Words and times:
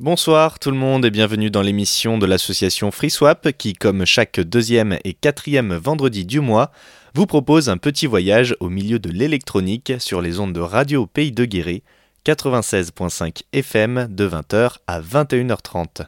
Bonsoir 0.00 0.58
tout 0.58 0.70
le 0.70 0.76
monde 0.76 1.04
et 1.04 1.10
bienvenue 1.10 1.50
dans 1.50 1.60
l'émission 1.60 2.16
de 2.16 2.24
l'association 2.24 2.90
FreeSwap 2.90 3.52
qui, 3.52 3.74
comme 3.74 4.06
chaque 4.06 4.40
deuxième 4.40 4.98
et 5.04 5.12
quatrième 5.12 5.74
vendredi 5.74 6.24
du 6.24 6.40
mois, 6.40 6.72
vous 7.14 7.26
propose 7.26 7.68
un 7.68 7.76
petit 7.76 8.06
voyage 8.06 8.56
au 8.60 8.70
milieu 8.70 8.98
de 8.98 9.10
l'électronique 9.10 9.92
sur 9.98 10.22
les 10.22 10.40
ondes 10.40 10.54
de 10.54 10.60
Radio 10.60 11.06
Pays 11.06 11.30
de 11.30 11.44
Guéret, 11.44 11.82
96.5 12.24 13.42
FM 13.52 14.08
de 14.10 14.26
20h 14.26 14.76
à 14.86 15.00
21h30. 15.02 16.06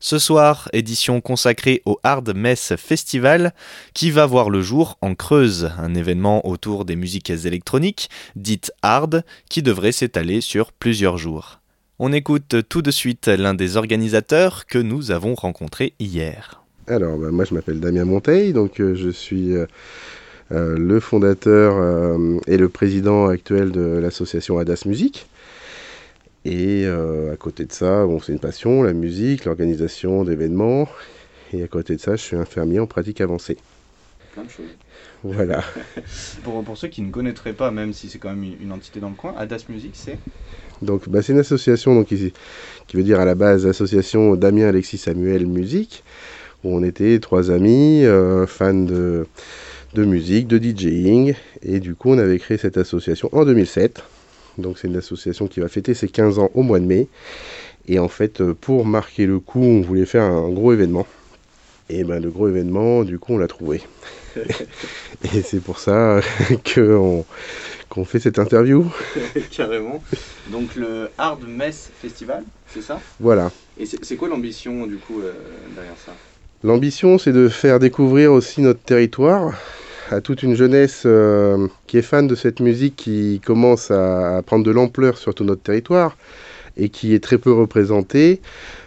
Ce 0.00 0.18
soir, 0.18 0.68
édition 0.72 1.20
consacrée 1.20 1.82
au 1.84 2.00
Hard 2.02 2.34
Mess 2.34 2.76
Festival 2.76 3.54
qui 3.92 4.10
va 4.10 4.24
voir 4.24 4.48
le 4.48 4.62
jour 4.62 4.96
en 5.02 5.14
Creuse, 5.14 5.70
un 5.78 5.94
événement 5.94 6.46
autour 6.46 6.86
des 6.86 6.96
musiques 6.96 7.30
électroniques, 7.30 8.08
dites 8.36 8.72
hard, 8.82 9.22
qui 9.50 9.62
devrait 9.62 9.92
s'étaler 9.92 10.40
sur 10.40 10.72
plusieurs 10.72 11.18
jours. 11.18 11.60
On 12.00 12.12
écoute 12.12 12.56
tout 12.68 12.82
de 12.82 12.90
suite 12.90 13.28
l'un 13.28 13.54
des 13.54 13.76
organisateurs 13.76 14.66
que 14.66 14.78
nous 14.78 15.12
avons 15.12 15.36
rencontré 15.36 15.92
hier. 16.00 16.60
Alors, 16.88 17.16
bah, 17.16 17.30
moi 17.30 17.44
je 17.44 17.54
m'appelle 17.54 17.78
Damien 17.78 18.04
Monteil, 18.04 18.52
donc 18.52 18.80
euh, 18.80 18.96
je 18.96 19.10
suis 19.10 19.54
euh, 19.54 19.66
euh, 20.50 20.76
le 20.76 20.98
fondateur 20.98 22.18
et 22.48 22.56
le 22.56 22.68
président 22.68 23.28
actuel 23.28 23.70
de 23.70 23.80
l'association 23.80 24.58
Adas 24.58 24.82
Musique. 24.86 25.26
Et 26.44 26.84
à 26.86 27.36
côté 27.36 27.64
de 27.64 27.72
ça, 27.72 28.04
bon, 28.04 28.20
c'est 28.20 28.32
une 28.32 28.40
passion, 28.40 28.82
la 28.82 28.92
musique, 28.92 29.44
l'organisation 29.44 30.24
d'événements. 30.24 30.88
Et 31.52 31.62
à 31.62 31.68
côté 31.68 31.94
de 31.94 32.00
ça, 32.00 32.16
je 32.16 32.22
suis 32.22 32.36
infirmier 32.36 32.80
en 32.80 32.86
pratique 32.86 33.20
avancée. 33.20 33.56
Plein 34.32 34.42
de 34.42 34.50
choses. 34.50 34.66
Voilà. 35.24 35.64
pour, 36.44 36.62
pour, 36.62 36.76
ceux 36.76 36.88
qui 36.88 37.02
ne 37.02 37.10
connaîtraient 37.10 37.54
pas, 37.54 37.70
même 37.70 37.92
si 37.92 38.08
c'est 38.08 38.18
quand 38.18 38.28
même 38.28 38.44
une 38.60 38.72
entité 38.72 39.00
dans 39.00 39.08
le 39.08 39.14
coin, 39.14 39.34
Adas 39.36 39.64
Musique, 39.68 39.94
c'est 39.94 40.18
donc, 40.82 41.08
bah, 41.08 41.22
c'est 41.22 41.32
une 41.32 41.38
association 41.38 41.94
donc, 41.94 42.06
qui, 42.06 42.32
qui, 42.86 42.96
veut 42.96 43.02
dire 43.02 43.20
à 43.20 43.24
la 43.24 43.34
base 43.34 43.66
Association 43.66 44.34
Damien 44.36 44.66
Alexis 44.66 44.98
Samuel 44.98 45.46
Musique, 45.46 46.04
où 46.62 46.76
on 46.76 46.82
était 46.82 47.18
trois 47.20 47.50
amis, 47.50 48.04
euh, 48.04 48.46
fans 48.46 48.74
de, 48.74 49.26
de 49.94 50.04
musique, 50.04 50.46
de 50.46 50.58
DJing, 50.58 51.34
et 51.62 51.80
du 51.80 51.94
coup 51.94 52.10
on 52.10 52.18
avait 52.18 52.38
créé 52.38 52.58
cette 52.58 52.76
association 52.76 53.28
en 53.32 53.44
2007. 53.44 54.02
Donc 54.58 54.78
c'est 54.78 54.88
une 54.88 54.96
association 54.96 55.46
qui 55.46 55.60
va 55.60 55.68
fêter 55.68 55.94
ses 55.94 56.08
15 56.08 56.38
ans 56.38 56.50
au 56.54 56.62
mois 56.62 56.80
de 56.80 56.84
mai. 56.84 57.08
Et 57.86 57.98
en 57.98 58.08
fait, 58.08 58.40
euh, 58.40 58.54
pour 58.58 58.86
marquer 58.86 59.26
le 59.26 59.40
coup, 59.40 59.62
on 59.62 59.80
voulait 59.80 60.06
faire 60.06 60.22
un 60.22 60.48
gros 60.50 60.72
événement. 60.72 61.06
Et 61.90 62.04
ben 62.04 62.22
le 62.22 62.30
gros 62.30 62.48
événement, 62.48 63.04
du 63.04 63.18
coup, 63.18 63.34
on 63.34 63.38
l'a 63.38 63.48
trouvé. 63.48 63.82
et 64.36 65.42
c'est 65.42 65.60
pour 65.60 65.78
ça 65.78 66.20
qu'on 67.88 68.04
fait 68.04 68.20
cette 68.20 68.38
interview. 68.38 68.86
Carrément. 69.50 70.02
Donc 70.50 70.74
le 70.76 71.10
Hard 71.18 71.46
Mess 71.46 71.90
Festival, 72.00 72.42
c'est 72.72 72.82
ça? 72.82 73.00
Voilà. 73.20 73.50
Et 73.78 73.86
c'est 73.86 74.16
quoi 74.16 74.28
l'ambition 74.28 74.86
du 74.86 74.96
coup 74.96 75.20
euh, 75.20 75.32
derrière 75.74 75.96
ça? 76.04 76.12
L'ambition, 76.62 77.18
c'est 77.18 77.32
de 77.32 77.48
faire 77.48 77.78
découvrir 77.78 78.32
aussi 78.32 78.62
notre 78.62 78.80
territoire 78.80 79.52
à 80.10 80.20
toute 80.20 80.42
une 80.42 80.54
jeunesse 80.54 81.02
euh, 81.06 81.68
qui 81.86 81.98
est 81.98 82.02
fan 82.02 82.26
de 82.26 82.34
cette 82.34 82.60
musique 82.60 82.96
qui 82.96 83.40
commence 83.44 83.90
à, 83.90 84.42
prendre 84.46 84.64
de 84.64 84.70
l'ampleur 84.70 85.18
sur 85.18 85.34
tout 85.34 85.44
notre 85.44 85.62
territoire 85.62 86.16
et 86.76 86.88
qui 86.88 87.14
est 87.14 87.22
très 87.22 87.38
peu 87.38 87.52
représentée, 87.52 88.40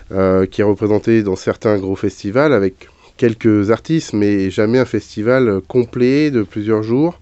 qui 0.09 0.61
est 0.61 0.63
représentée 0.63 1.23
dans 1.23 1.35
certains 1.35 1.77
gros 1.77 1.95
festivals 1.95 2.53
avec 2.53 2.89
quelques 3.17 3.71
artistes, 3.71 4.13
mais 4.13 4.49
jamais 4.49 4.79
un 4.79 4.85
festival 4.85 5.61
complet 5.67 6.31
de 6.31 6.43
plusieurs 6.43 6.83
jours 6.83 7.19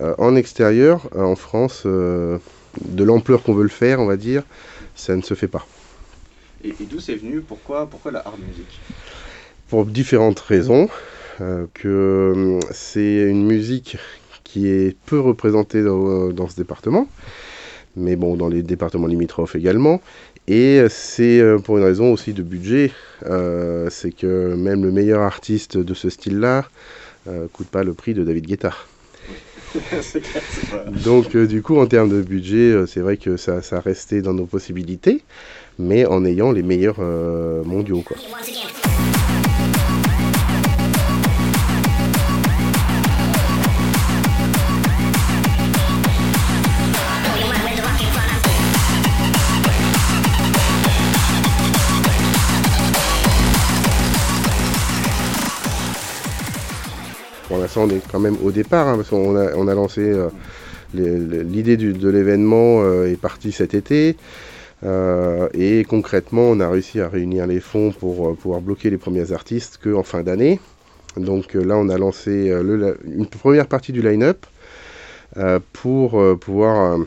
euh, 0.00 0.14
en 0.18 0.34
extérieur, 0.34 1.08
euh, 1.14 1.22
en 1.22 1.36
France, 1.36 1.84
euh, 1.86 2.38
de 2.84 3.04
l'ampleur 3.04 3.42
qu'on 3.44 3.54
veut 3.54 3.62
le 3.62 3.68
faire, 3.68 4.00
on 4.00 4.06
va 4.06 4.16
dire, 4.16 4.42
ça 4.96 5.14
ne 5.14 5.22
se 5.22 5.34
fait 5.34 5.46
pas. 5.46 5.66
Et, 6.64 6.74
d'où 6.80 6.98
c'est 6.98 7.14
venu? 7.14 7.40
Pourquoi, 7.40 7.86
pourquoi 7.86 8.10
la 8.10 8.20
hard 8.20 8.40
music? 8.40 8.66
Pour 9.68 9.86
différentes 9.86 10.40
raisons. 10.40 10.88
que 11.74 12.60
c'est 12.70 13.22
une 13.22 13.44
musique 13.44 13.96
qui 14.44 14.68
est 14.68 14.96
peu 15.06 15.18
représentée 15.18 15.82
dans, 15.82 16.48
ce 16.48 16.56
département, 16.56 17.08
mais 17.96 18.14
bon, 18.14 18.36
dans 18.36 18.48
les 18.48 18.62
départements 18.62 19.08
limitrophes 19.08 19.56
également. 19.56 20.00
Et 20.46 20.84
c'est 20.90 21.42
pour 21.64 21.78
une 21.78 21.84
raison 21.84 22.12
aussi 22.12 22.34
de 22.34 22.42
budget, 22.42 22.92
c'est 23.22 24.14
que 24.14 24.54
même 24.54 24.84
le 24.84 24.92
meilleur 24.92 25.22
artiste 25.22 25.78
de 25.78 25.94
ce 25.94 26.10
style-là 26.10 26.66
ne 27.26 27.46
coûte 27.46 27.68
pas 27.68 27.82
le 27.82 27.94
prix 27.94 28.12
de 28.12 28.24
David 28.24 28.46
Guetta. 28.46 28.74
Donc 31.04 31.34
euh, 31.34 31.46
du 31.46 31.62
coup 31.62 31.78
en 31.78 31.86
termes 31.86 32.10
de 32.10 32.22
budget, 32.22 32.72
euh, 32.72 32.86
c'est 32.86 33.00
vrai 33.00 33.16
que 33.16 33.36
ça, 33.36 33.62
ça 33.62 33.80
restait 33.80 34.22
dans 34.22 34.34
nos 34.34 34.46
possibilités, 34.46 35.22
mais 35.78 36.06
en 36.06 36.24
ayant 36.24 36.52
les 36.52 36.62
meilleurs 36.62 36.98
euh, 37.00 37.62
mondiaux. 37.64 38.02
Quoi. 38.02 38.16
On 57.76 57.88
est 57.88 58.00
quand 58.10 58.20
même 58.20 58.36
au 58.42 58.50
départ, 58.50 58.88
hein, 58.88 58.96
parce 58.96 59.08
qu'on 59.08 59.36
a, 59.36 59.54
on 59.54 59.68
a 59.68 59.74
lancé 59.74 60.00
euh, 60.02 60.28
l'idée 60.94 61.76
de 61.76 62.08
l'événement 62.08 62.82
euh, 62.82 63.10
est 63.10 63.20
partie 63.20 63.52
cet 63.52 63.74
été. 63.74 64.16
Euh, 64.84 65.48
et 65.54 65.84
concrètement, 65.84 66.42
on 66.42 66.60
a 66.60 66.68
réussi 66.68 67.00
à 67.00 67.08
réunir 67.08 67.46
les 67.46 67.60
fonds 67.60 67.92
pour 67.92 68.36
pouvoir 68.36 68.60
bloquer 68.60 68.90
les 68.90 68.98
premiers 68.98 69.32
artistes 69.32 69.80
qu'en 69.82 70.02
fin 70.02 70.22
d'année. 70.22 70.60
Donc 71.16 71.54
là, 71.54 71.76
on 71.76 71.88
a 71.88 71.96
lancé 71.96 72.52
une 73.04 73.26
première 73.26 73.66
partie 73.66 73.92
du 73.92 74.02
line-up 74.02 74.46
pour 75.72 76.20
pouvoir 76.38 76.98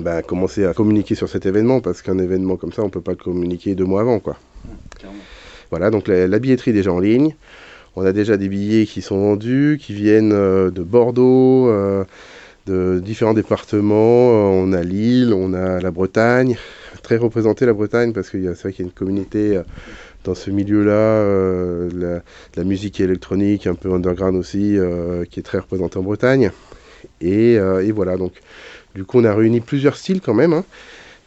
bah, 0.00 0.22
commencer 0.22 0.64
à 0.64 0.72
communiquer 0.72 1.14
sur 1.14 1.28
cet 1.28 1.44
événement, 1.44 1.80
parce 1.80 2.00
qu'un 2.00 2.18
événement 2.18 2.56
comme 2.56 2.72
ça, 2.72 2.82
on 2.82 2.86
ne 2.86 2.90
peut 2.90 3.02
pas 3.02 3.12
le 3.12 3.18
communiquer 3.18 3.74
deux 3.74 3.84
mois 3.84 4.00
avant. 4.00 4.18
Quoi. 4.18 4.38
voilà, 5.70 5.90
donc 5.90 6.08
la, 6.08 6.26
la 6.26 6.38
billetterie 6.38 6.70
est 6.70 6.74
déjà 6.74 6.92
en 6.92 7.00
ligne. 7.00 7.34
On 7.96 8.04
a 8.04 8.12
déjà 8.12 8.36
des 8.36 8.48
billets 8.48 8.86
qui 8.86 9.02
sont 9.02 9.18
vendus, 9.18 9.78
qui 9.80 9.92
viennent 9.92 10.32
euh, 10.32 10.70
de 10.70 10.82
Bordeaux, 10.82 11.68
euh, 11.68 12.04
de 12.66 13.00
différents 13.02 13.34
départements. 13.34 13.96
Euh, 14.30 14.64
on 14.64 14.72
a 14.72 14.82
Lille, 14.82 15.32
on 15.32 15.52
a 15.52 15.80
la 15.80 15.90
Bretagne, 15.90 16.56
très 17.02 17.16
représentée 17.16 17.66
la 17.66 17.72
Bretagne 17.72 18.12
parce 18.12 18.30
que 18.30 18.54
c'est 18.54 18.62
vrai 18.62 18.72
qu'il 18.72 18.84
y 18.84 18.88
a 18.88 18.90
une 18.90 18.94
communauté 18.94 19.60
dans 20.24 20.34
ce 20.34 20.50
milieu-là, 20.50 21.24
la, 21.94 22.22
la, 22.56 22.64
musique 22.64 23.00
électronique 23.00 23.66
un 23.66 23.74
peu 23.74 23.92
underground 23.92 24.36
aussi, 24.36 24.76
qui 25.30 25.40
est 25.40 25.42
très 25.42 25.58
représentée 25.58 25.98
en 25.98 26.02
Bretagne. 26.02 26.50
Et, 27.20 27.58
voilà, 27.92 28.16
donc 28.16 28.32
du 28.94 29.04
coup 29.04 29.20
on 29.20 29.24
a 29.24 29.34
réuni 29.34 29.60
plusieurs 29.60 29.96
styles 29.96 30.20
quand 30.20 30.34
même. 30.34 30.52
Hein. 30.52 30.64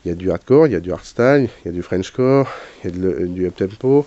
Il 0.05 0.09
y 0.09 0.11
a 0.11 0.15
du 0.15 0.29
hardcore, 0.29 0.67
il 0.67 0.73
y 0.73 0.75
a 0.75 0.79
du 0.79 0.91
hardstyle, 0.91 1.49
il 1.63 1.67
y 1.67 1.69
a 1.69 1.71
du 1.71 1.81
frenchcore, 1.81 2.47
il 2.83 2.89
y 2.89 3.03
a 3.03 3.25
du 3.25 3.47
up-tempo 3.47 4.05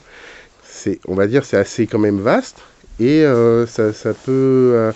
on 1.07 1.15
va 1.15 1.27
dire, 1.27 1.45
c'est 1.45 1.57
assez 1.57 1.87
quand 1.87 1.99
même 1.99 2.21
vaste 2.21 2.59
et 3.01 3.25
euh, 3.25 3.67
ça, 3.67 4.15
peut 4.15 4.73
euh, 4.75 4.93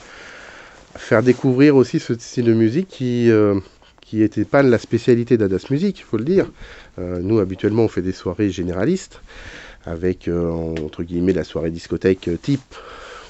faire 0.97 1.23
découvrir 1.23 1.77
aussi 1.77 1.99
ce 1.99 2.15
style 2.15 2.45
de 2.45 2.55
musique 2.55 2.89
qui 2.89 3.31
euh, 3.31 3.59
qui 4.01 4.19
n'était 4.19 4.45
pas 4.45 4.63
la 4.63 4.79
spécialité 4.79 5.37
d'Adas 5.37 5.67
Music, 5.71 5.99
il 5.99 6.03
faut 6.03 6.17
le 6.17 6.25
dire. 6.25 6.51
nous, 6.97 7.41
habituellement, 7.41 7.83
on 7.83 7.89
fait 7.89 8.01
des 8.01 8.13
soirées 8.13 8.49
généralistes 8.49 9.21
avec, 9.85 10.31
entre 10.31 11.03
guillemets, 11.03 11.35
la 11.35 11.45
soirée 11.45 11.71
discothèque 11.71 12.31
type, 12.41 12.75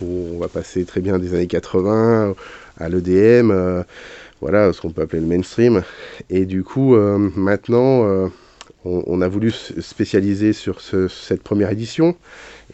où 0.00 0.28
on 0.36 0.38
va 0.38 0.46
passer 0.46 0.84
très 0.84 1.00
bien 1.00 1.18
des 1.18 1.34
années 1.34 1.48
80 1.48 2.36
à 2.78 2.88
l'EDM, 2.88 3.82
voilà, 4.40 4.72
ce 4.72 4.80
qu'on 4.80 4.90
peut 4.90 5.02
appeler 5.02 5.20
le 5.20 5.26
mainstream. 5.26 5.82
Et 6.30 6.46
du 6.46 6.62
coup, 6.62 6.94
maintenant, 6.94 8.30
on, 8.84 9.20
a 9.22 9.28
voulu 9.28 9.50
spécialiser 9.50 10.52
sur 10.52 10.80
cette 10.80 11.42
première 11.42 11.70
édition 11.70 12.16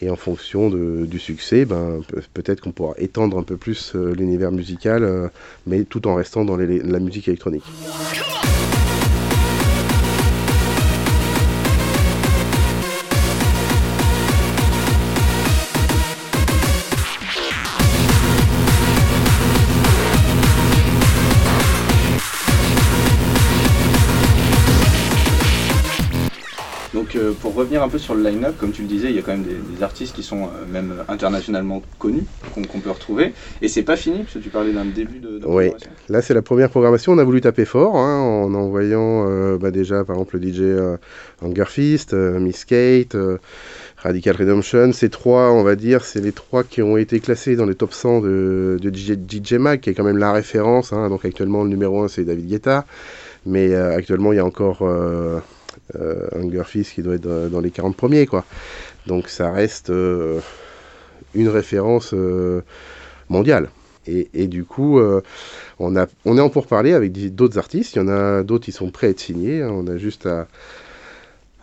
et 0.00 0.10
en 0.10 0.16
fonction 0.16 0.70
du 0.70 1.18
succès, 1.18 1.64
ben, 1.64 2.00
peut-être 2.34 2.60
qu'on 2.60 2.72
pourra 2.72 2.94
étendre 2.98 3.38
un 3.38 3.42
peu 3.42 3.56
plus 3.56 3.92
euh, 3.94 4.12
l'univers 4.12 4.50
musical, 4.50 5.04
euh, 5.04 5.28
mais 5.66 5.84
tout 5.84 6.08
en 6.08 6.16
restant 6.16 6.44
dans 6.44 6.56
la 6.56 6.98
musique 6.98 7.28
électronique. 7.28 7.64
Pour 27.54 27.60
revenir 27.60 27.84
un 27.84 27.88
peu 27.88 27.98
sur 27.98 28.16
le 28.16 28.22
line-up, 28.28 28.56
comme 28.58 28.72
tu 28.72 28.82
le 28.82 28.88
disais, 28.88 29.10
il 29.10 29.14
y 29.14 29.18
a 29.20 29.22
quand 29.22 29.30
même 29.30 29.44
des, 29.44 29.82
artistes 29.84 30.12
qui 30.16 30.24
sont 30.24 30.42
euh, 30.42 30.48
même 30.72 30.92
internationalement 31.06 31.82
connus, 32.00 32.24
qu'on 32.52 32.80
peut 32.80 32.90
retrouver. 32.90 33.32
Et 33.62 33.68
c'est 33.68 33.84
pas 33.84 33.94
fini, 33.94 34.24
parce 34.24 34.34
que 34.34 34.38
tu 34.40 34.48
parlais 34.48 34.72
d'un 34.72 34.84
début 34.84 35.20
de, 35.20 35.40
Oui, 35.46 35.70
là 36.08 36.20
c'est 36.20 36.34
la 36.34 36.42
première 36.42 36.68
programmation, 36.68 37.12
on 37.12 37.18
a 37.18 37.22
voulu 37.22 37.40
taper 37.40 37.64
fort 37.64 37.96
hein, 37.96 38.18
en 38.18 38.52
envoyant 38.54 39.28
euh, 39.28 39.56
bah, 39.56 39.70
déjà 39.70 40.02
par 40.02 40.16
exemple 40.16 40.40
le 40.40 40.48
DJ 40.48 40.62
Hungerfist, 41.42 42.12
Miss 42.12 42.64
Kate, 42.64 43.16
Radical 43.98 44.34
Redemption. 44.34 44.92
Ces 44.92 45.08
trois, 45.08 45.52
on 45.52 45.62
va 45.62 45.76
dire, 45.76 46.04
c'est 46.04 46.20
les 46.20 46.32
trois 46.32 46.64
qui 46.64 46.82
ont 46.82 46.96
été 46.96 47.20
classés 47.20 47.54
dans 47.54 47.66
les 47.66 47.76
top 47.76 47.92
100 47.92 48.20
de, 48.22 48.80
DJ, 48.82 49.52
Mag, 49.54 49.78
qui 49.78 49.90
est 49.90 49.94
quand 49.94 50.02
même 50.02 50.18
la 50.18 50.32
référence. 50.32 50.92
Hein. 50.92 51.08
Donc 51.08 51.24
actuellement 51.24 51.62
le 51.62 51.68
numéro 51.68 52.02
1 52.02 52.08
c'est 52.08 52.24
David 52.24 52.48
Guetta. 52.48 52.84
Mais 53.46 53.74
actuellement, 53.74 54.32
il 54.32 54.36
y 54.36 54.38
a 54.38 54.44
encore 54.44 54.78
euh, 54.82 55.38
Hunger 55.94 56.64
Fist 56.64 56.94
qui 56.94 57.02
doit 57.02 57.16
être 57.16 57.48
dans 57.48 57.60
les 57.60 57.70
40 57.70 57.96
premiers, 57.96 58.26
quoi. 58.26 58.44
Donc 59.06 59.28
ça 59.28 59.50
reste 59.50 59.90
euh, 59.90 60.40
une 61.34 61.48
référence 61.48 62.12
euh, 62.14 62.62
mondiale. 63.28 63.68
Et, 64.06 64.48
du 64.48 64.64
coup, 64.64 65.00
on, 65.78 65.96
est 65.96 66.40
en 66.40 66.48
pourparler 66.50 66.92
avec 66.92 67.34
d'autres 67.34 67.56
artistes. 67.56 67.96
Il 67.96 68.00
y 68.00 68.02
en 68.02 68.08
a 68.08 68.42
d'autres 68.42 68.66
qui 68.66 68.72
sont 68.72 68.90
prêts 68.90 69.06
à 69.06 69.10
être 69.10 69.20
signés. 69.20 69.62
Hein. 69.62 69.70
On 69.72 69.86
a 69.86 69.96
juste 69.96 70.26
à, 70.26 70.46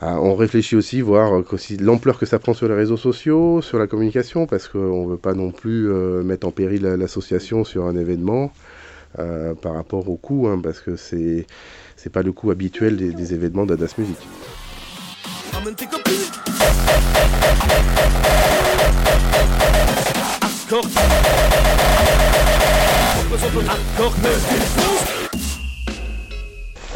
on 0.02 0.34
réfléchit 0.34 0.76
aussi, 0.76 1.02
voir 1.02 1.44
l'ampleur 1.80 2.18
que 2.18 2.26
ça 2.26 2.40
prend 2.40 2.56
sur 2.56 2.68
les 2.68 2.74
réseaux 2.74 2.98
sociaux, 2.98 3.62
sur 3.62 3.78
la 3.78 3.86
communication, 3.86 4.48
parce 4.48 4.68
qu'on 4.68 5.06
ne 5.06 5.12
veut 5.12 5.18
pas 5.18 5.36
non 5.36 5.52
plus 5.52 5.88
mettre 6.24 6.48
en 6.48 6.52
péril 6.52 6.82
l'association 6.82 7.64
sur 7.64 7.86
un 7.86 7.96
événement 7.96 8.52
par 9.16 9.76
rapport 9.76 10.10
au 10.10 10.16
coût, 10.16 10.48
hein, 10.48 10.60
parce 10.64 10.80
que 10.80 10.96
c'est 10.96 11.46
c'est 12.02 12.10
pas 12.10 12.24
le 12.24 12.32
coup 12.32 12.50
habituel 12.50 12.98
des, 12.98 13.34
événements 13.36 13.68
d'Adas 13.68 13.94
Music. 14.00 14.18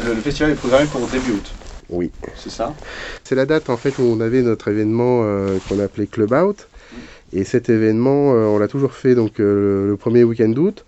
Le, 0.04 0.14
festival 0.16 0.50
est 0.50 0.54
programmé 0.56 0.86
pour 0.86 1.06
début 1.06 1.32
août. 1.32 1.54
Oui. 1.88 2.10
C'est 2.34 2.50
ça? 2.50 2.74
C'est 3.22 3.36
la 3.36 3.46
date 3.46 3.70
en 3.70 3.76
fait 3.76 3.96
où 3.98 4.02
on 4.02 4.20
avait 4.20 4.42
notre 4.42 4.66
événement 4.66 5.20
euh, 5.22 5.58
qu'on 5.68 5.78
appelait 5.78 6.08
Club 6.08 6.32
Out. 6.32 6.66
Et 7.32 7.44
cet 7.44 7.68
événement, 7.68 8.34
euh, 8.34 8.46
on 8.46 8.58
l'a 8.58 8.66
toujours 8.66 8.92
fait 8.92 9.14
donc 9.14 9.38
euh, 9.38 9.86
le 9.86 9.96
premier 9.96 10.24
week-end 10.24 10.48
d'août, 10.48 10.84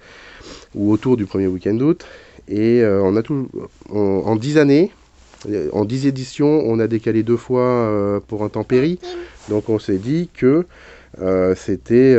ou 0.74 0.90
autour 0.90 1.16
du 1.16 1.24
premier 1.24 1.46
week-end 1.46 1.74
d'août. 1.74 2.04
Et 2.48 2.82
euh, 2.82 3.00
on 3.02 3.16
a 3.16 3.22
tout, 3.22 3.48
en 3.90 4.36
10 4.36 4.58
années, 4.58 4.90
en 5.72 5.84
10 5.84 6.06
éditions, 6.06 6.62
on 6.64 6.78
a 6.80 6.86
décalé 6.86 7.22
deux 7.22 7.36
fois 7.36 7.62
euh, 7.62 8.20
pour 8.26 8.42
un 8.42 8.48
tempéri. 8.48 8.98
Donc 9.48 9.68
on 9.68 9.78
s'est 9.78 9.98
dit 9.98 10.30
que 10.34 10.66
euh, 11.20 11.54
c'était 11.56 12.18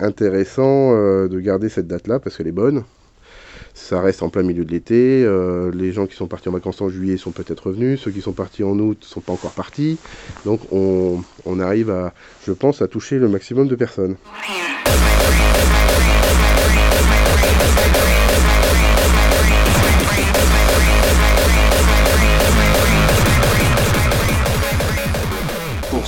intéressant 0.00 0.92
de 0.92 1.40
garder 1.40 1.68
cette 1.68 1.86
date-là 1.86 2.18
parce 2.18 2.36
qu'elle 2.36 2.48
est 2.48 2.52
bonne. 2.52 2.84
Ça 3.74 4.02
reste 4.02 4.22
en 4.22 4.28
plein 4.28 4.42
milieu 4.42 4.66
de 4.66 4.70
l'été. 4.70 5.26
les 5.72 5.92
gens 5.92 6.06
qui 6.06 6.14
sont 6.14 6.26
partis 6.26 6.48
en 6.48 6.52
vacances 6.52 6.82
en 6.82 6.88
juillet 6.88 7.16
sont 7.16 7.30
peut-être 7.30 7.68
revenus. 7.68 8.00
Ceux 8.00 8.10
qui 8.10 8.20
sont 8.20 8.32
partis 8.32 8.64
en 8.64 8.78
août 8.78 8.98
ne 9.00 9.06
sont 9.06 9.20
pas 9.20 9.32
encore 9.32 9.52
partis. 9.52 9.98
Donc 10.44 10.60
on, 10.72 11.22
on 11.46 11.60
arrive 11.60 11.90
à, 11.90 12.12
je 12.46 12.52
pense, 12.52 12.82
à 12.82 12.88
toucher 12.88 13.18
le 13.18 13.28
maximum 13.28 13.68
de 13.68 13.76
personnes. 13.76 14.16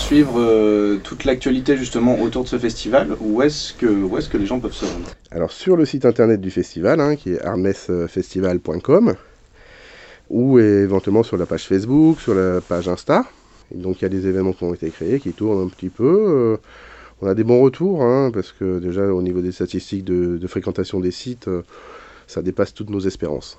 Suivre 0.05 0.39
euh, 0.39 1.01
toute 1.03 1.25
l'actualité 1.25 1.79
justement 1.79 2.21
autour 2.21 2.45
de 2.45 2.49
ce 2.49 2.59
festival 2.59 3.17
Où 3.21 3.41
est-ce 3.41 3.73
que, 3.73 3.87
où 3.87 4.19
est 4.19 4.29
que 4.29 4.37
les 4.37 4.45
gens 4.45 4.61
peuvent 4.61 4.75
se 4.75 4.85
rendre? 4.85 5.09
Alors 5.31 5.51
sur 5.51 5.77
le 5.77 5.87
site 5.87 6.05
internet 6.05 6.43
du 6.43 6.51
festival, 6.51 7.01
hein, 7.01 7.17
qui 7.17 7.33
est 7.33 7.43
armesfestival.com, 7.43 9.15
ou 10.29 10.59
éventuellement 10.59 11.23
sur 11.23 11.39
la 11.39 11.47
page 11.47 11.67
Facebook, 11.67 12.21
sur 12.21 12.35
la 12.35 12.61
page 12.61 12.87
Insta. 12.87 13.25
donc 13.73 14.01
il 14.01 14.03
y 14.03 14.05
a 14.05 14.11
des 14.11 14.27
événements 14.27 14.53
qui 14.53 14.65
ont 14.65 14.75
été 14.75 14.91
créés, 14.91 15.21
qui 15.21 15.33
tournent 15.33 15.65
un 15.65 15.69
petit 15.69 15.89
peu. 15.89 16.27
Euh, 16.29 16.57
on 17.23 17.27
a 17.27 17.35
des 17.35 17.45
bons 17.45 17.63
retours, 17.63 18.03
hein, 18.03 18.31
parce 18.31 18.53
que 18.53 18.81
déjà 18.81 19.07
au 19.07 19.23
niveau 19.23 19.41
des 19.41 19.53
statistiques 19.53 20.05
de, 20.05 20.47
fréquentation 20.47 21.01
des 21.01 21.13
sites, 21.13 21.49
euh, 21.49 21.63
ça 22.27 22.43
dépasse 22.43 22.75
toutes 22.75 22.91
nos 22.91 23.01
espérances. 23.01 23.59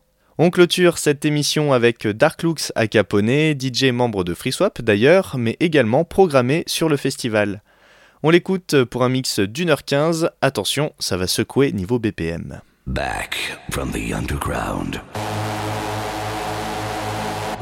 On 0.44 0.50
clôture 0.50 0.98
cette 0.98 1.24
émission 1.24 1.72
avec 1.72 2.04
Dark 2.04 2.42
à 2.74 2.88
Caponet, 2.88 3.56
DJ 3.56 3.92
membre 3.92 4.24
de 4.24 4.34
FreeSwap 4.34 4.82
d'ailleurs, 4.82 5.36
mais 5.38 5.56
également 5.60 6.04
programmé 6.04 6.64
sur 6.66 6.88
le 6.88 6.96
festival. 6.96 7.62
On 8.24 8.30
l'écoute 8.30 8.82
pour 8.82 9.04
un 9.04 9.08
mix 9.08 9.38
d'une 9.38 9.70
heure 9.70 9.84
quinze. 9.84 10.30
Attention, 10.40 10.94
ça 10.98 11.16
va 11.16 11.28
secouer 11.28 11.70
niveau 11.70 12.00
BPM. 12.00 12.60
Back 12.88 13.56
from 13.70 13.92
the 13.92 14.12
underground. 14.12 15.00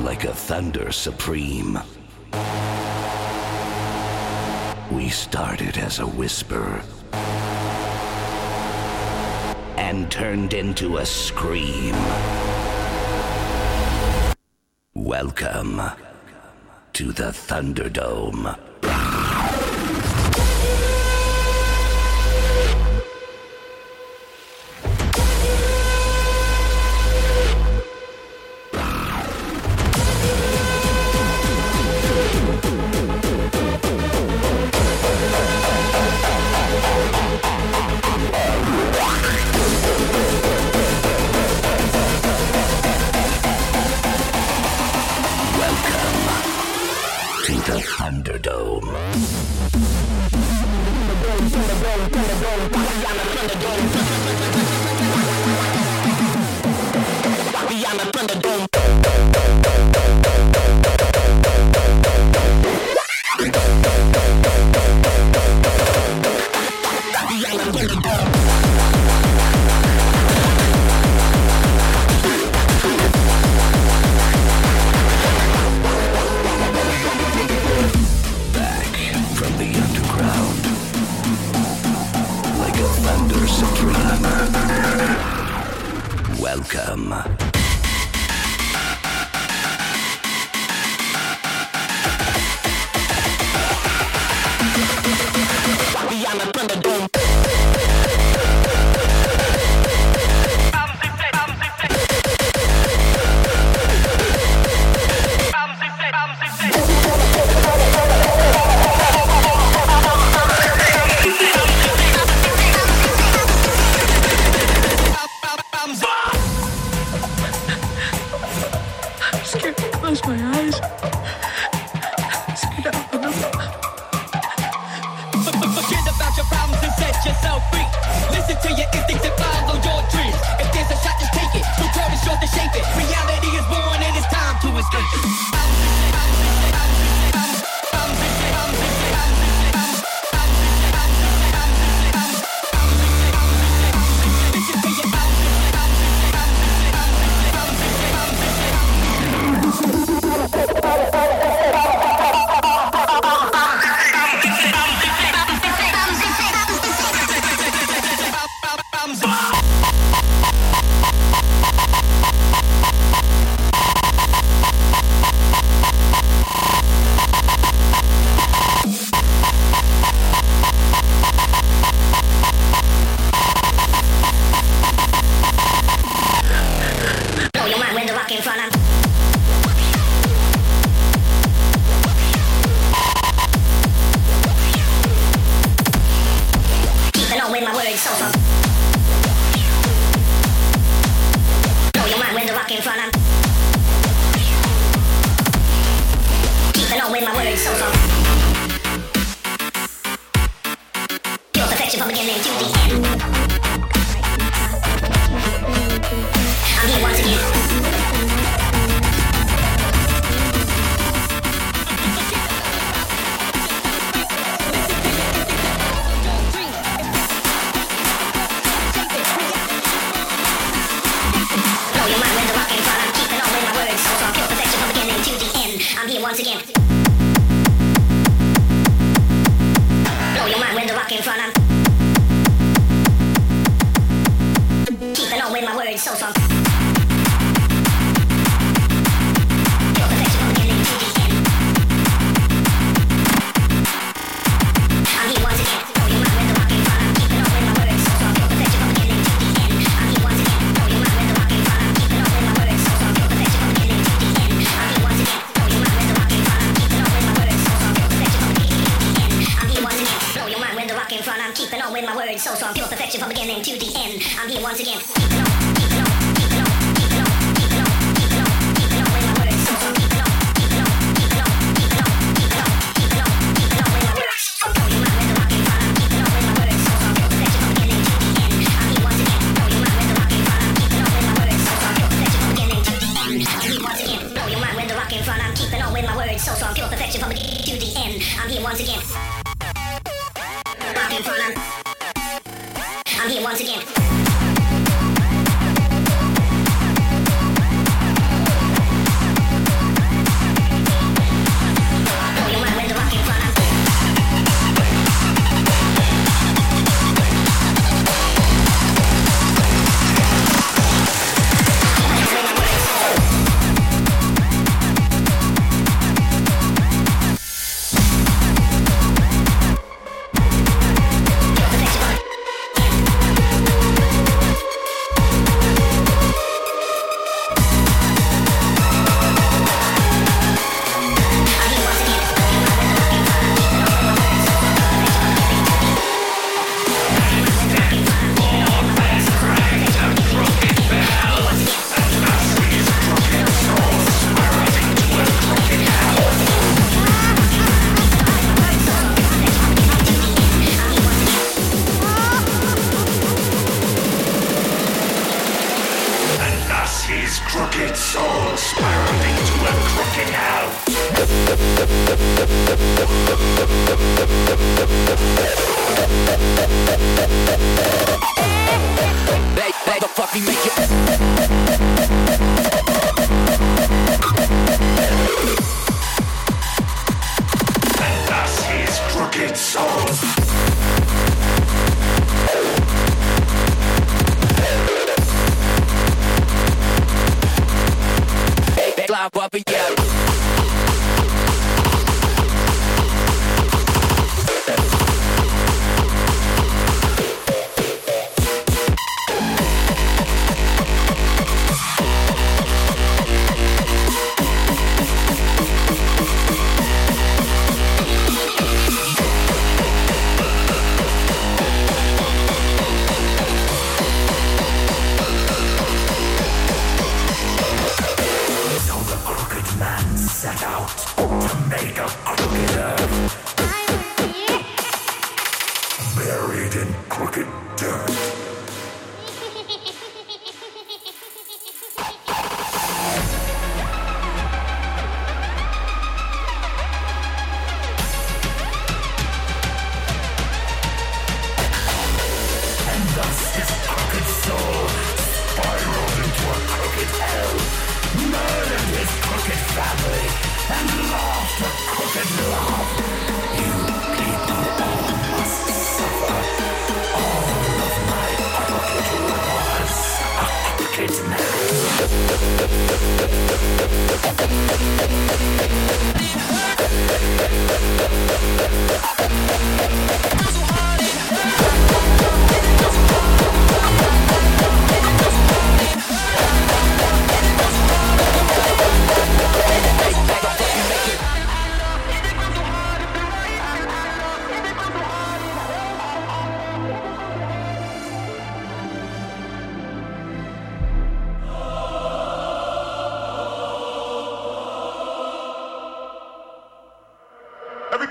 Like 0.03 0.25
a 0.25 0.33
thunder 0.33 0.91
supreme. 0.91 1.83
We 4.91 5.11
started 5.11 5.77
as 5.77 6.01
a 6.01 6.07
whisper. 6.07 6.81
And 9.77 10.11
turned 10.11 10.55
into 10.55 10.97
a 10.97 11.05
scream. 11.05 11.95
Welcome 15.03 15.81
to 16.93 17.13
the 17.13 17.33
Thunderdome. 17.33 18.55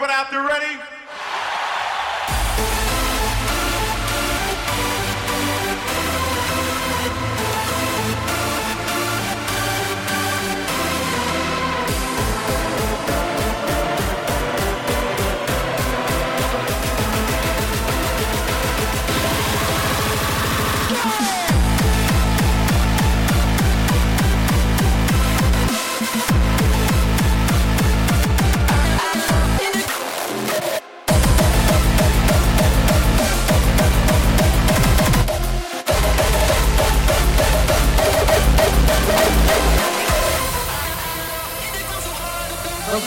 Everybody 0.01 0.17
out 0.17 0.31
there 0.31 0.47
ready? 0.47 0.98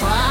Bye. 0.00 0.21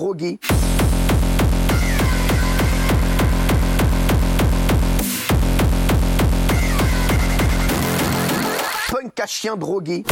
Groguet. 0.00 0.38
Punk 8.88 9.20
à 9.20 9.26
chien 9.26 9.56
drogué. 9.58 10.04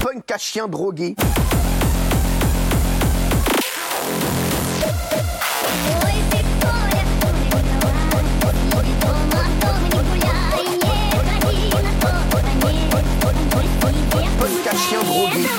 Punk 0.00 0.30
à 0.32 0.38
chien 0.38 0.68
drogué. 0.68 1.16
Punk 14.38 14.66
à 14.66 14.76
chien 14.76 15.02
drogué. 15.02 15.51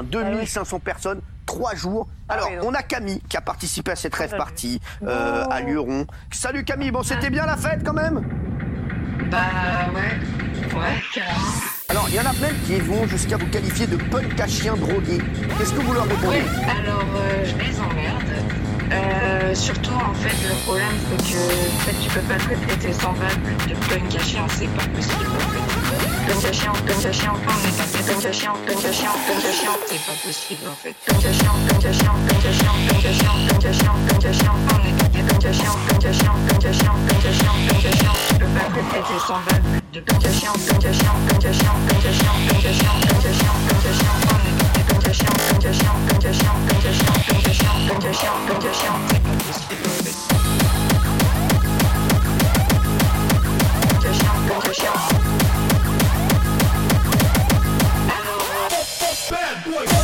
Hein. 0.00 0.06
2500 0.10 0.78
personnes, 0.80 1.20
3 1.46 1.74
jours. 1.74 2.08
Alors, 2.28 2.48
oui, 2.50 2.56
donc. 2.56 2.66
on 2.66 2.74
a 2.74 2.82
Camille 2.82 3.20
qui 3.28 3.36
a 3.36 3.40
participé 3.40 3.92
à 3.92 3.96
cette 3.96 4.14
rêve 4.14 4.36
partie 4.36 4.80
euh, 5.02 5.44
à 5.50 5.60
Luron. 5.60 6.06
Salut 6.30 6.64
Camille, 6.64 6.90
bon, 6.90 7.02
c'était 7.02 7.30
bien 7.30 7.46
la 7.46 7.56
fête 7.56 7.82
quand 7.84 7.92
même? 7.92 8.22
Bah 9.30 9.38
ouais, 9.94 10.78
ouais, 10.78 11.02
carrément. 11.14 11.38
Alors, 11.88 12.06
il 12.08 12.14
y 12.14 12.20
en 12.20 12.26
a 12.26 12.32
même 12.34 12.54
qui 12.66 12.78
vont 12.80 13.06
jusqu'à 13.06 13.36
vous 13.36 13.46
qualifier 13.46 13.86
de 13.86 13.96
punk 13.96 14.40
à 14.40 14.46
chien 14.46 14.76
drogué. 14.76 15.18
Qu'est-ce 15.58 15.72
que 15.72 15.80
vous 15.80 15.92
leur 15.92 16.04
répondez? 16.04 16.42
Alors 16.68 17.04
euh, 17.16 17.44
je 17.44 17.56
les 17.56 17.80
emmerde. 17.80 18.22
Euh, 18.92 19.54
surtout 19.54 19.92
en 19.92 20.14
fait 20.14 20.34
le 20.48 20.54
problème 20.64 20.86
c'est 21.10 21.32
que 21.32 21.38
en 21.38 21.78
fait, 21.78 21.94
tu 22.02 22.10
peux 22.10 22.20
pas 22.22 22.34
te 22.34 22.48
répéter 22.48 22.92
sans 22.92 23.12
vanne 23.12 23.42
de 23.68 23.74
punk 23.88 24.16
à 24.16 24.18
chien, 24.24 24.46
c'est 24.48 24.66
pas 24.68 24.86
possible 24.86 25.26
en 25.26 25.38
fait. 25.38 25.79
Punk 26.30 26.44
à 54.84 55.49
euh, 59.78 59.99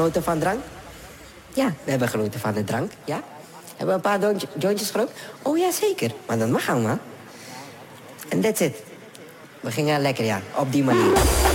genoten 0.00 0.22
van 0.22 0.38
drank? 0.38 0.60
Ja, 1.52 1.72
we 1.84 1.90
hebben 1.90 2.08
genoten 2.08 2.40
van 2.40 2.54
de 2.54 2.64
drank, 2.64 2.92
ja. 3.04 3.22
Hebben 3.76 4.00
we 4.00 4.08
een 4.08 4.20
paar 4.20 4.34
jointjes 4.58 4.90
gerookt? 4.90 5.12
Oh 5.42 5.58
ja, 5.58 5.70
zeker. 5.70 6.10
Maar 6.26 6.38
dat 6.38 6.48
mag 6.48 6.68
allemaal. 6.68 6.98
En 8.28 8.40
that's 8.40 8.60
it. 8.60 8.76
We 9.60 9.70
gingen 9.70 10.00
lekker, 10.00 10.24
ja. 10.24 10.40
Op 10.56 10.72
die 10.72 10.84
manier. 10.84 11.49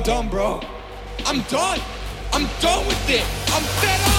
I'm 0.00 0.06
done, 0.06 0.28
bro. 0.30 0.60
I'm 1.26 1.42
done. 1.42 1.78
I'm 2.32 2.48
done 2.62 2.86
with 2.86 3.10
it. 3.10 3.22
I'm 3.52 3.62
fed 3.62 4.00
up. 4.00 4.09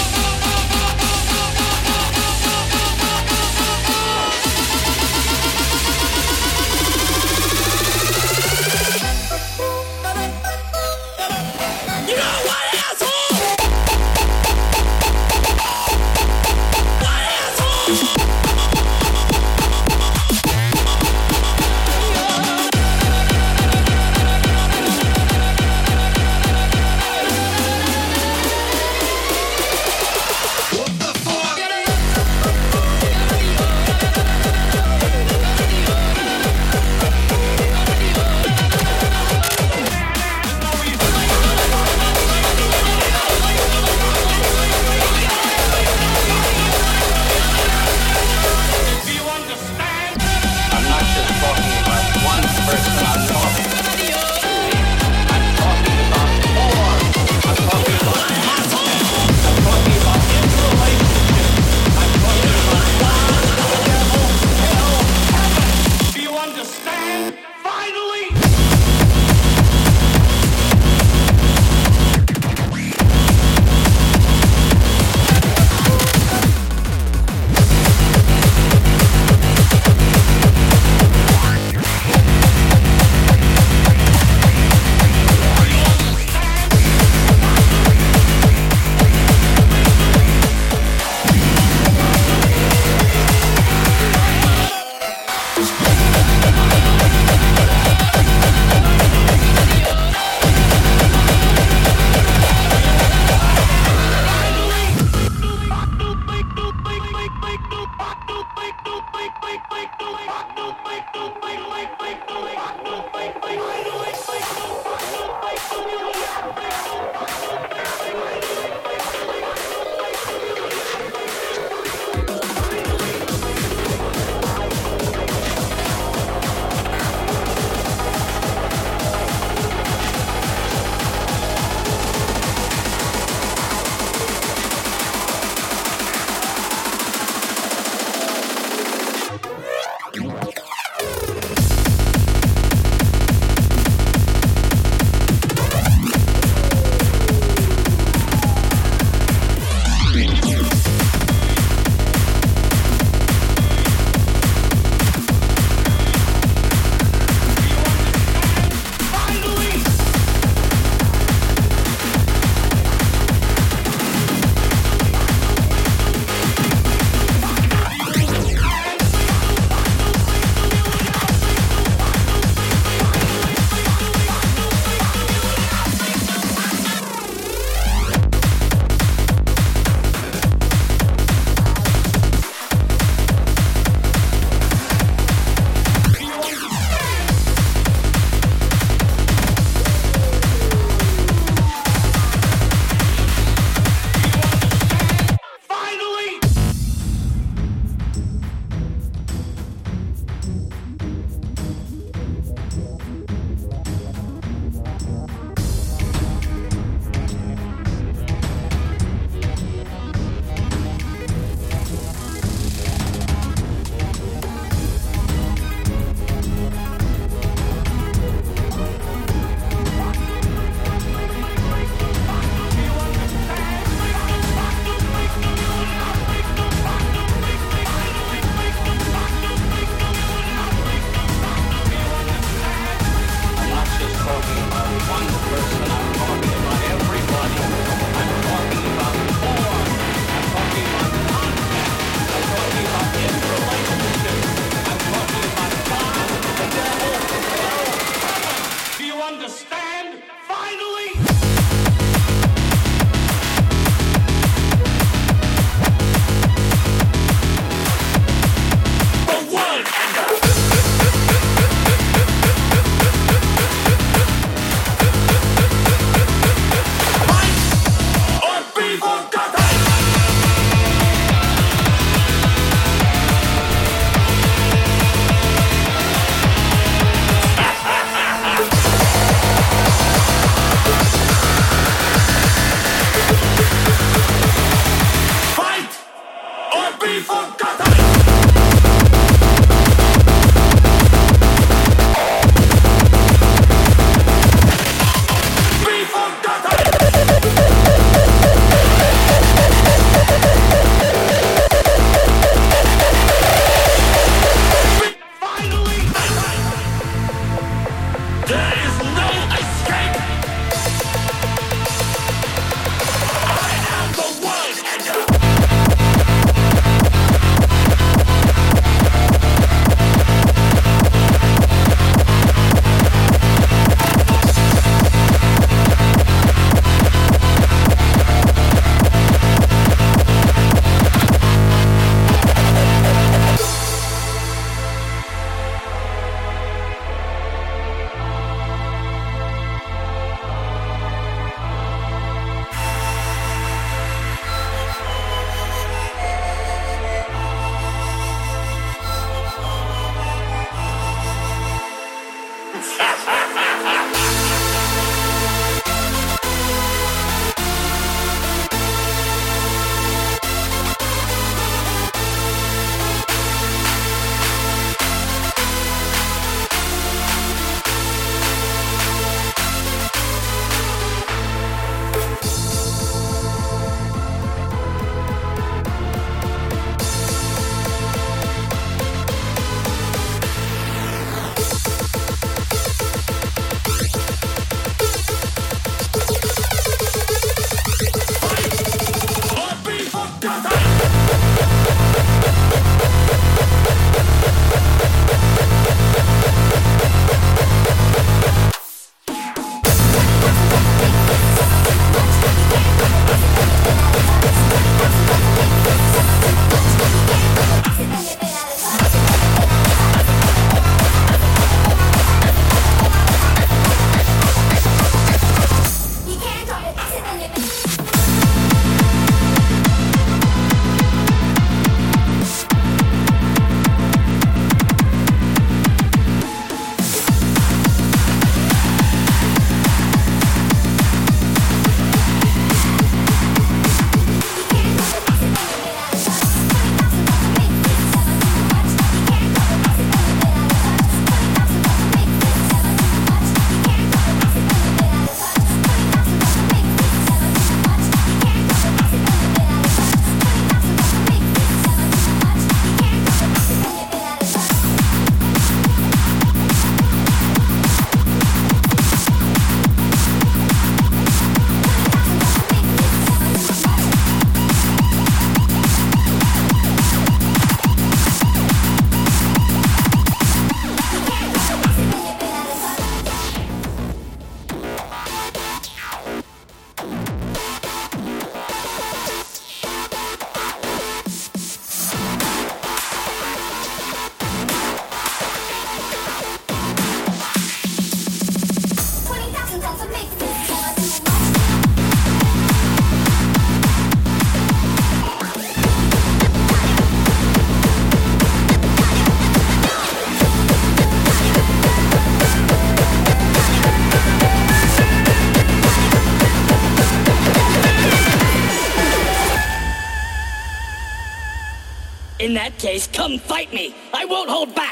That 512.61 512.77
case, 512.77 513.07
come 513.07 513.39
fight 513.39 513.73
me. 513.73 513.95
I 514.13 514.25
won't 514.25 514.47
hold 514.47 514.75
back. 514.75 514.90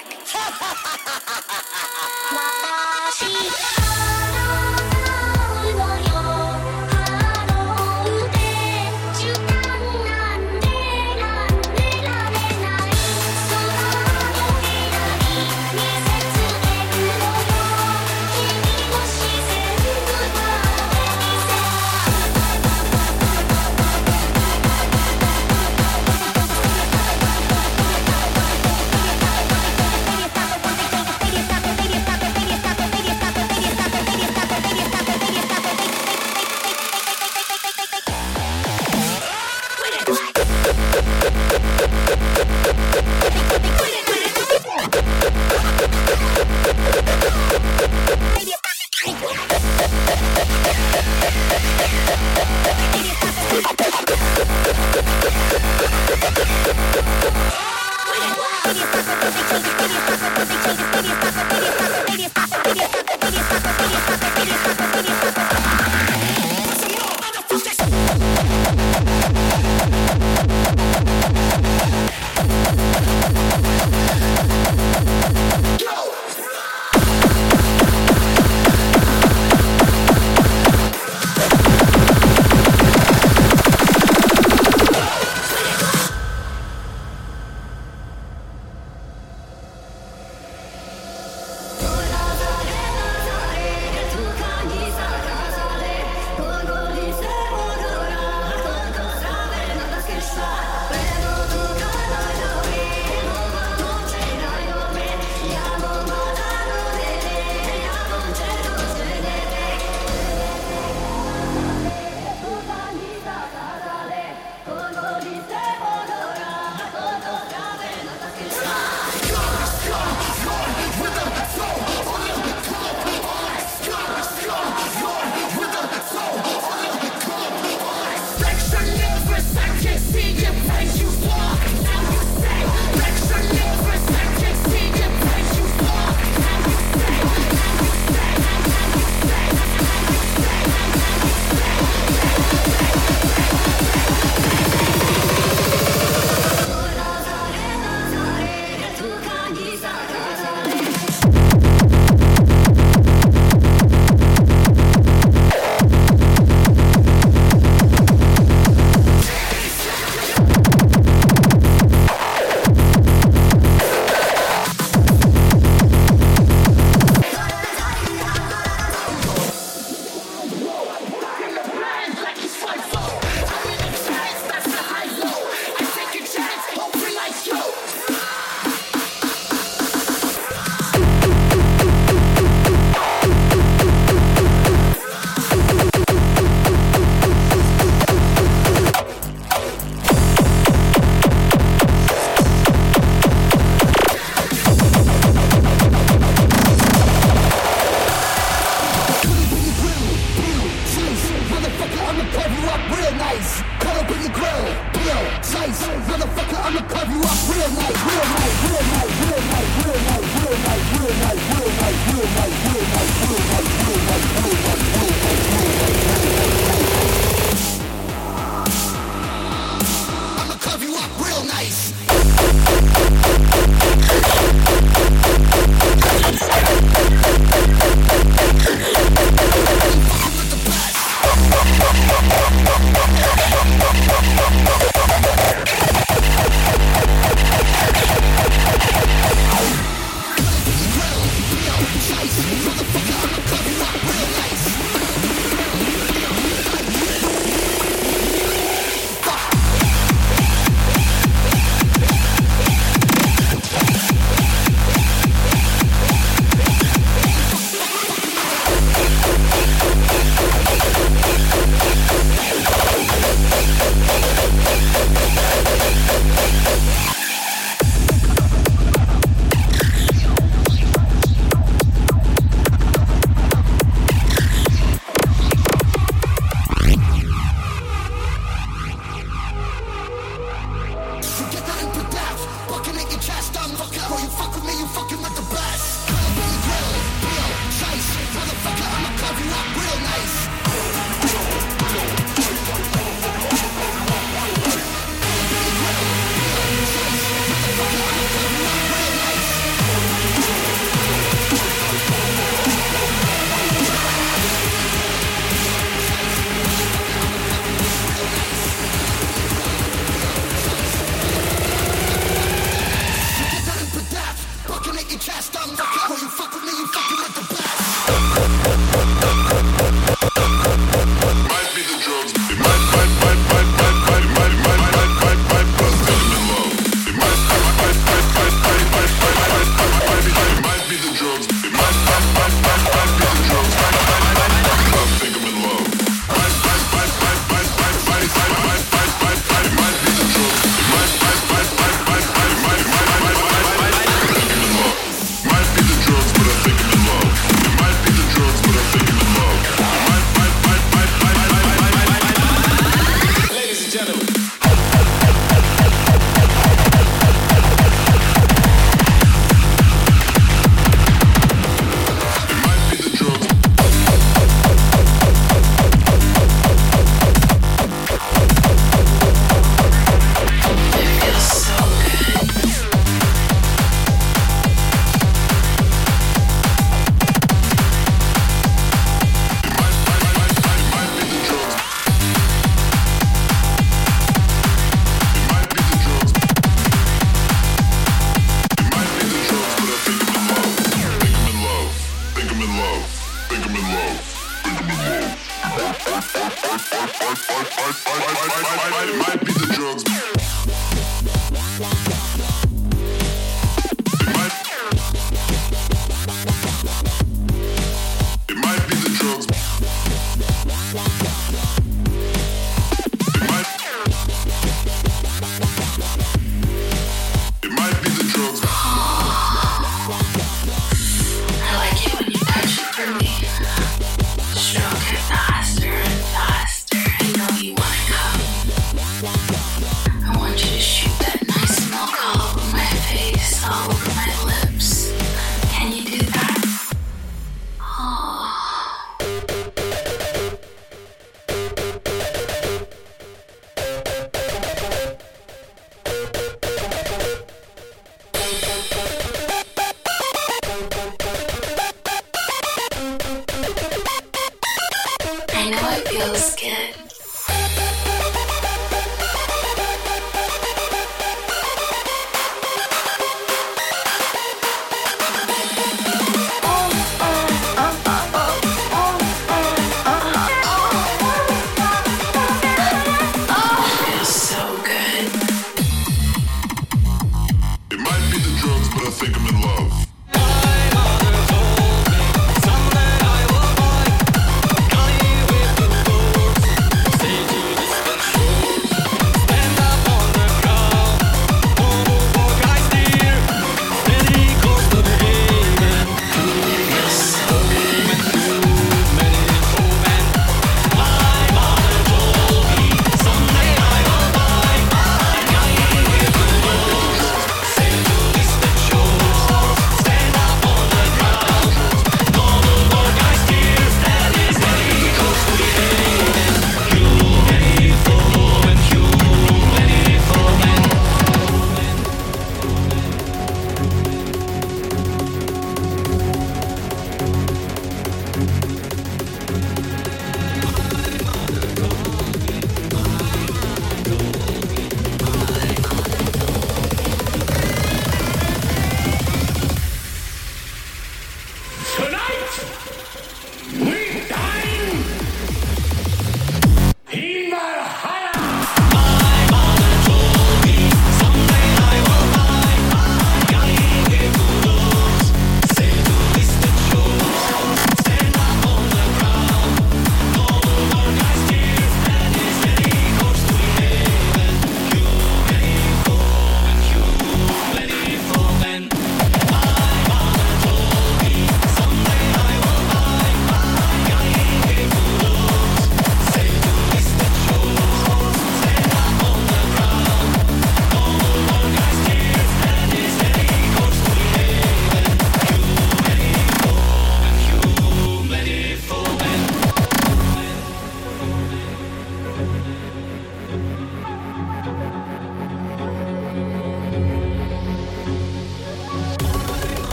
looks 456.32 456.56
good. 456.56 457.09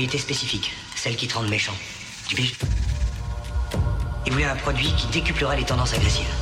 Propriétés 0.00 0.18
spécifiques, 0.18 0.72
celles 0.96 1.14
qui 1.14 1.28
te 1.28 1.34
rendent 1.34 1.50
méchant. 1.50 1.74
Tu 2.26 2.34
piges 2.34 2.54
Ils 4.24 4.32
voulaient 4.32 4.46
un 4.46 4.56
produit 4.56 4.90
qui 4.94 5.06
décuplerait 5.08 5.58
les 5.58 5.64
tendances 5.64 5.92
agressives. 5.92 6.32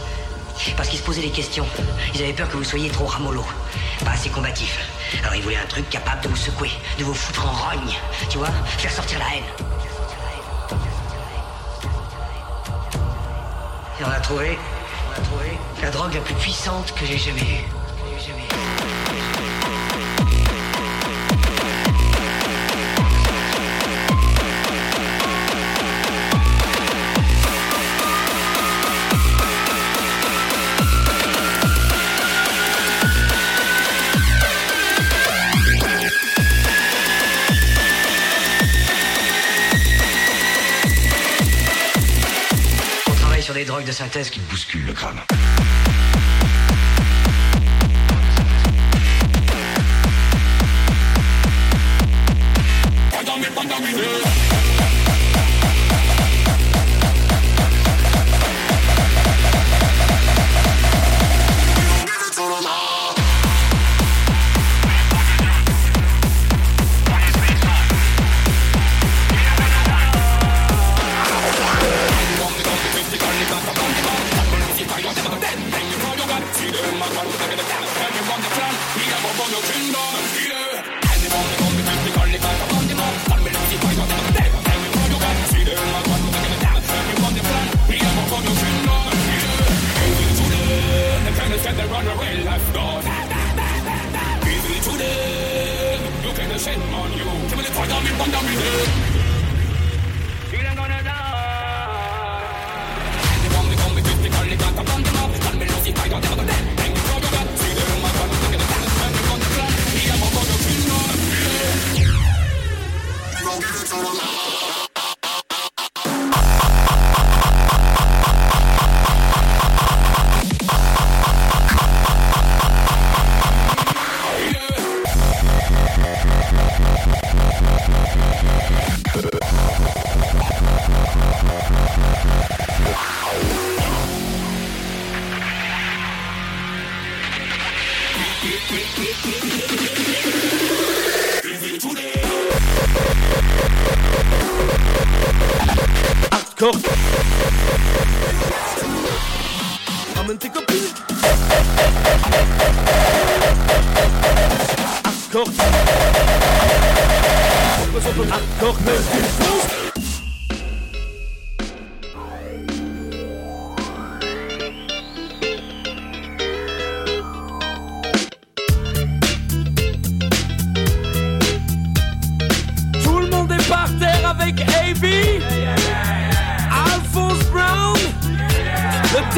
Parce 0.76 0.88
qu'ils 0.88 1.00
se 1.00 1.04
posaient 1.04 1.22
des 1.22 1.32
questions. 1.32 1.66
Ils 2.14 2.22
avaient 2.22 2.34
peur 2.34 2.48
que 2.48 2.56
vous 2.56 2.62
soyez 2.62 2.88
trop 2.88 3.06
ramollo, 3.06 3.44
pas 4.04 4.12
assez 4.12 4.28
combatif. 4.28 4.78
Alors 5.24 5.34
ils 5.34 5.42
voulaient 5.42 5.56
un 5.56 5.66
truc 5.66 5.90
capable 5.90 6.22
de 6.22 6.28
vous 6.28 6.36
secouer, 6.36 6.70
de 7.00 7.04
vous 7.04 7.14
foutre 7.14 7.48
en 7.48 7.50
rogne, 7.50 7.96
tu 8.30 8.38
vois, 8.38 8.52
faire 8.78 8.92
sortir 8.92 9.18
la 9.18 9.34
haine. 9.34 9.44
Et 14.00 14.04
on 14.04 14.08
a 14.08 14.20
trouvé, 14.20 14.56
on 15.08 15.20
a 15.20 15.24
trouvé 15.24 15.58
la 15.82 15.90
drogue 15.90 16.14
la 16.14 16.20
plus 16.20 16.34
puissante. 16.34 16.94
Que 16.94 17.04
j'ai 17.06 17.18
jamais 17.18 17.40
eue. 17.40 17.64
les 43.58 43.64
drogues 43.64 43.84
de 43.84 43.90
synthèse 43.90 44.30
qui 44.30 44.38
bousculent 44.38 44.86
le 44.86 44.92
crâne. 44.92 45.20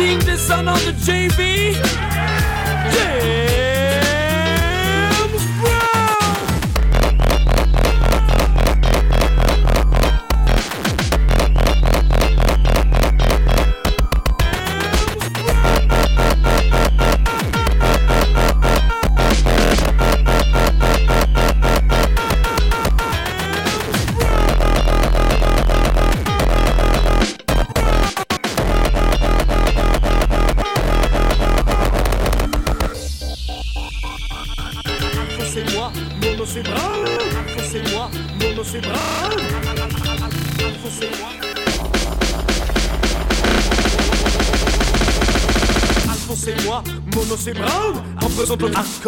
Seeing 0.00 0.18
the 0.20 0.38
sun 0.38 0.66
on 0.66 0.78
the 0.86 0.92
JV. 0.92 1.74
Yeah. 2.94 3.69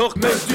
korkmaz 0.03 0.52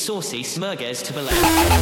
saucy 0.00 0.42
Smurgers 0.42 1.04
to 1.04 1.12
the 1.12 1.22
left. 1.22 1.79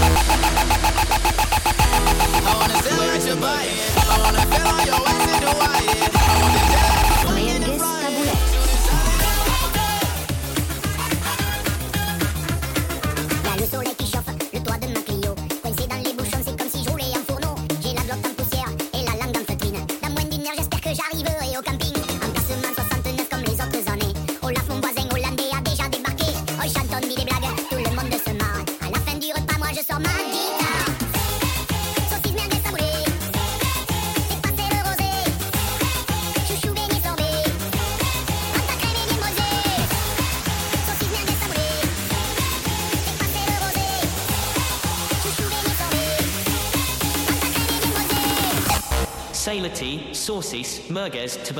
Sauces, 50.28 50.90
Merguez 50.90 51.38
to 51.42 51.55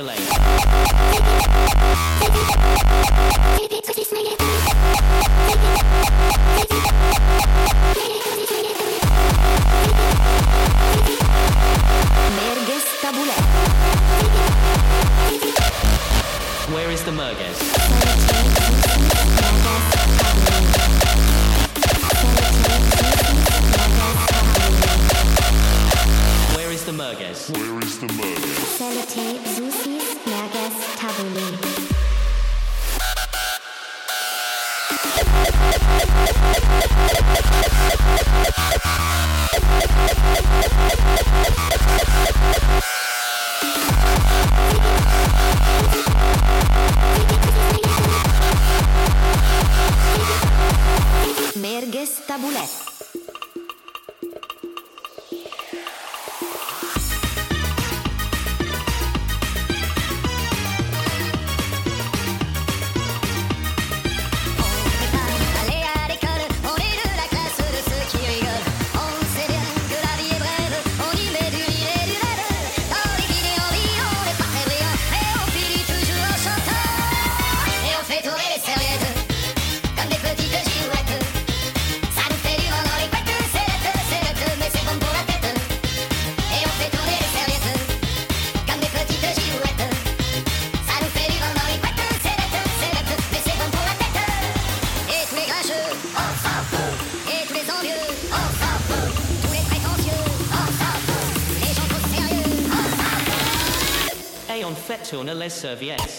Serve 105.49 105.83
yes. 105.83 106.18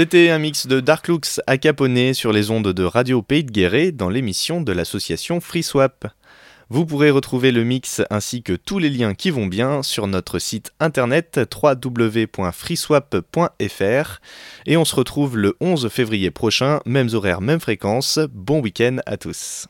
C'était 0.00 0.30
un 0.30 0.38
mix 0.38 0.68
de 0.68 0.78
Dark 0.78 1.08
Looks 1.08 1.40
à 1.48 1.56
sur 2.14 2.32
les 2.32 2.52
ondes 2.52 2.72
de 2.72 2.84
Radio 2.84 3.20
Pays 3.20 3.42
de 3.42 3.50
Guéret 3.50 3.90
dans 3.90 4.08
l'émission 4.08 4.60
de 4.60 4.70
l'association 4.70 5.40
FreeSwap. 5.40 6.06
Vous 6.68 6.86
pourrez 6.86 7.10
retrouver 7.10 7.50
le 7.50 7.64
mix 7.64 8.00
ainsi 8.08 8.44
que 8.44 8.52
tous 8.52 8.78
les 8.78 8.90
liens 8.90 9.14
qui 9.14 9.30
vont 9.30 9.46
bien 9.46 9.82
sur 9.82 10.06
notre 10.06 10.38
site 10.38 10.72
internet 10.78 11.40
www.freeswap.fr 11.52 14.20
et 14.66 14.76
on 14.76 14.84
se 14.84 14.94
retrouve 14.94 15.36
le 15.36 15.56
11 15.58 15.88
février 15.88 16.30
prochain, 16.30 16.78
mêmes 16.86 17.10
horaires, 17.12 17.40
même 17.40 17.58
fréquence. 17.58 18.20
Bon 18.32 18.60
week-end 18.60 18.98
à 19.04 19.16
tous. 19.16 19.66